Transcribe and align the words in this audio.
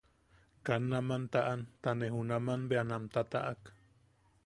Kaa 0.65 0.81
nam 0.89 1.09
taʼan 1.31 1.61
ta 1.81 1.89
ne 1.99 2.05
junaman 2.15 2.61
bea 2.69 2.83
nam 2.89 3.03
tataʼak. 3.13 3.61